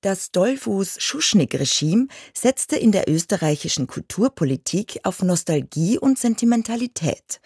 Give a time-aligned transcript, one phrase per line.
[0.00, 7.40] Das Dollfuß-Schuschnigg-Regime setzte in der österreichischen Kulturpolitik auf Nostalgie und Sentimentalität.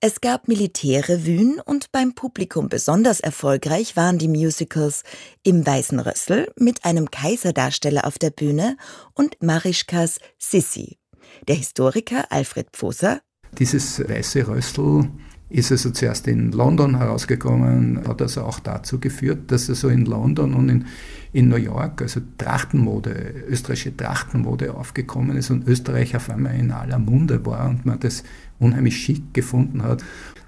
[0.00, 5.04] Es gab Militärrevuen und beim Publikum besonders erfolgreich waren die Musicals
[5.44, 8.76] Im Weißen Rössel mit einem Kaiserdarsteller auf der Bühne
[9.14, 10.98] und Marischkas Sissi.
[11.46, 13.20] Der Historiker Alfred Pfoser.
[13.56, 15.08] Dieses Weiße Rössel
[15.52, 20.54] ist also zuerst in London herausgekommen, hat also auch dazu geführt, dass also in London
[20.54, 20.84] und in,
[21.32, 26.98] in New York also Trachtenmode, österreichische Trachtenmode aufgekommen ist und Österreich auf einmal in aller
[26.98, 28.24] Munde war und man das
[28.58, 30.02] unheimlich schick gefunden hat.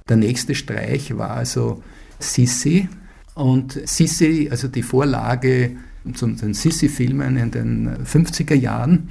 [0.08, 1.82] Der nächste Streich war also
[2.18, 2.88] Sissi
[3.34, 5.72] und Sissi, also die Vorlage
[6.14, 9.08] zu den Sissi-Filmen in den 50er Jahren,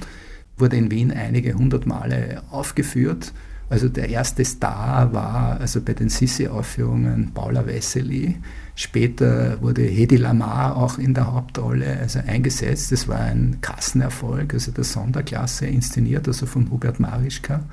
[0.56, 3.32] wurde in Wien einige hundert Male aufgeführt
[3.74, 8.36] also der erste Star war also bei den Sissi-Aufführungen Paula Wessely.
[8.76, 12.92] Später wurde Hedi Lamar auch in der Hauptrolle also eingesetzt.
[12.92, 17.64] Das war ein Kassenerfolg, also der Sonderklasse inszeniert, also von Hubert Marischka.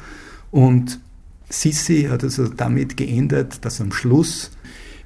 [0.49, 0.99] Und
[1.49, 4.49] Sissi hat also damit geändert, dass am Schluss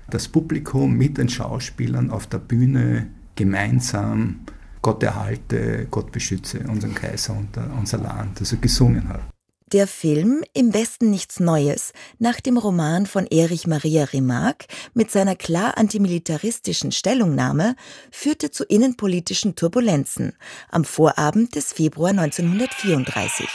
[0.09, 4.39] das Publikum mit den Schauspielern auf der Bühne gemeinsam
[4.81, 9.34] Gott erhalte, Gott beschütze unseren Kaiser und unser Land, also gesungen hat.
[9.75, 15.35] Der Film Im Westen nichts Neues nach dem Roman von Erich Maria Remarque mit seiner
[15.35, 17.75] klar antimilitaristischen Stellungnahme
[18.09, 20.39] führte zu innenpolitischen Turbulenzen
[20.71, 23.49] am Vorabend des Februar 1934.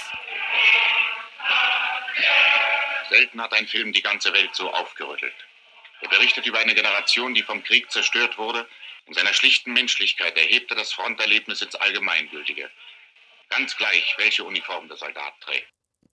[3.08, 5.32] Selten hat ein Film die ganze Welt so aufgerüttelt.
[6.02, 8.68] Er berichtet über eine Generation, die vom Krieg zerstört wurde.
[9.06, 12.70] In seiner schlichten Menschlichkeit erhebt er das Fronterlebnis ins Allgemeingültige.
[13.48, 15.72] Ganz gleich, welche Uniform der Soldat trägt.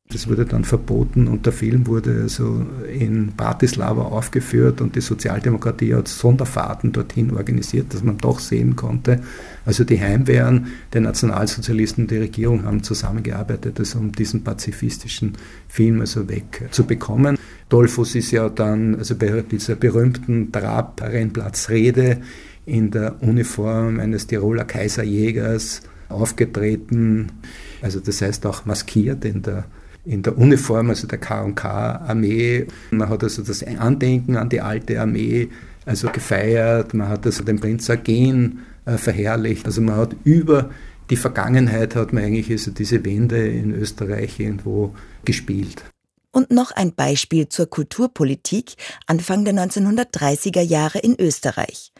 [0.10, 5.94] Das wurde dann verboten und der Film wurde also in Bratislava aufgeführt und die Sozialdemokratie
[5.96, 9.20] hat Sonderfahrten dorthin organisiert, dass man doch sehen konnte.
[9.66, 15.34] Also die Heimwehren der Nationalsozialisten und die Regierung haben zusammengearbeitet, also um diesen pazifistischen
[15.68, 17.38] Film also wegzubekommen.
[17.68, 22.22] Dolphus ist ja dann also bei dieser berühmten Trab-Rennplatzrede
[22.66, 27.34] in der Uniform eines Tiroler Kaiserjägers aufgetreten.
[27.82, 29.66] Also das heißt auch maskiert in der
[30.08, 32.68] in der Uniform, also der K&K-Armee.
[32.92, 35.50] Man hat also das Andenken an die alte Armee
[35.86, 39.66] also gefeiert, man hat also den Prinz Eugen äh, verherrlicht.
[39.66, 40.70] Also man hat über
[41.10, 45.84] die Vergangenheit hat man eigentlich also diese Wende in Österreich irgendwo gespielt.
[46.32, 48.76] Und noch ein Beispiel zur Kulturpolitik
[49.08, 51.94] Anfang der 1930er Jahre in Österreich.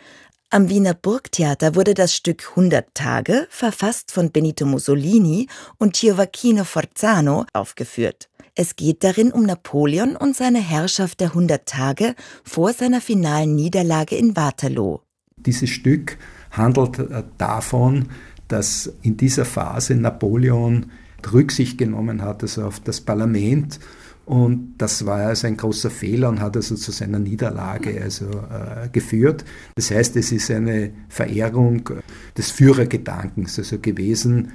[0.50, 7.46] Am Wiener Burgtheater wurde das Stück 100 Tage, verfasst von Benito Mussolini und Giovacchino Forzano,
[7.52, 8.30] aufgeführt.
[8.56, 12.16] Es geht darin um Napoleon und seine Herrschaft der 100 Tage
[12.46, 15.00] vor seiner finalen Niederlage in Waterloo.
[15.36, 16.18] Dieses Stück
[16.52, 18.08] handelt äh, davon,
[18.48, 20.92] dass in dieser Phase Napoleon
[21.34, 23.82] Rücksicht genommen hat, also auf das Parlament
[24.28, 28.90] und das war also ein großer Fehler und hat also zu seiner Niederlage also, äh,
[28.92, 29.46] geführt.
[29.76, 31.90] Das heißt, es ist eine Verehrung
[32.38, 34.52] des Führergedankens also gewesen.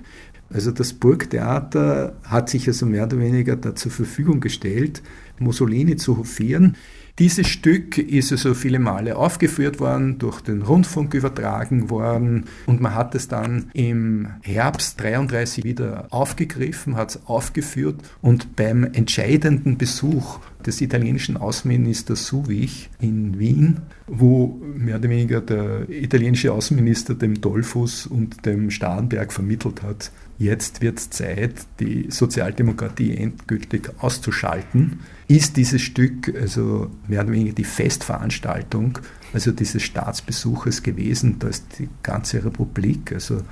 [0.52, 5.02] Also das Burgtheater hat sich also mehr oder weniger da zur Verfügung gestellt,
[5.38, 6.76] Mussolini zu hofieren.
[7.18, 12.94] Dieses Stück ist also viele Male aufgeführt worden, durch den Rundfunk übertragen worden und man
[12.94, 20.40] hat es dann im Herbst 33 wieder aufgegriffen, hat es aufgeführt und beim entscheidenden Besuch
[20.64, 28.06] des italienischen Außenministers Suwich in Wien, wo mehr oder weniger der italienische Außenminister dem Dollfuß
[28.06, 35.00] und dem Starnberg vermittelt hat, jetzt wird es Zeit, die Sozialdemokratie endgültig auszuschalten,
[35.36, 38.98] ist dieses Stück also mehr oder weniger die Festveranstaltung
[39.32, 41.38] also dieses Staatsbesuches gewesen.
[41.38, 43.42] Da ist die ganze Republik, also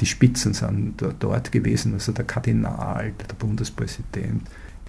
[0.00, 4.42] die Spitzen sind dort gewesen, also der Kardinal, der Bundespräsident.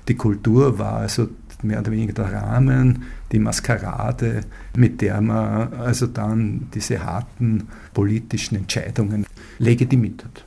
[0.07, 1.29] Die Kultur war also
[1.61, 4.41] mehr oder weniger der Rahmen, die Maskerade,
[4.75, 9.27] mit der man also dann diese harten politischen Entscheidungen
[9.59, 10.45] legitimiert hat.